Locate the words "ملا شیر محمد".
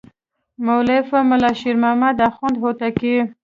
1.29-2.15